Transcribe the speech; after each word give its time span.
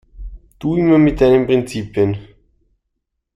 Du 0.59 0.77
immer 0.77 0.97
mit 0.97 1.21
deinen 1.21 1.45
Prinzipien! 1.45 2.17